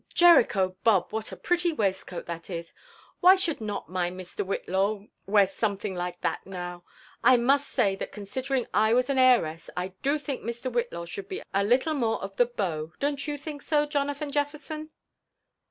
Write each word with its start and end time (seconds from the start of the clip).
Jericho 0.15 0.77
bob 0.83 1.09
I 1.09 1.09
what 1.11 1.31
a 1.31 1.37
pretty 1.37 1.71
waistcoat 1.71 2.25
that 2.25 2.41
isl 2.49 2.73
Why 3.19 3.35
should 3.35 3.61
not 3.61 3.87
my 3.87 4.09
Mr. 4.09 4.43
Whillaw 4.43 5.05
wear 5.27 5.45
something 5.45 5.93
like 5.93 6.21
that 6.21 6.43
now? 6.43 6.83
I 7.23 7.37
must 7.37 7.69
say, 7.69 7.95
that 7.97 8.11
considering 8.11 8.65
I 8.73 8.95
was 8.95 9.11
an 9.11 9.19
heiress, 9.19 9.69
1 9.77 9.93
do 10.01 10.17
tliink 10.17 10.41
Mr. 10.41 10.71
Whitlaw 10.73 11.05
should 11.07 11.27
be 11.29 11.43
a 11.53 11.63
little 11.63 11.93
more 11.93 12.19
of 12.23 12.39
a 12.39 12.47
beau: 12.47 12.93
don't 12.99 13.27
you 13.27 13.37
think 13.37 13.61
so, 13.61 13.85
Jonathan 13.85 14.31
Jeflerson?" 14.31 14.89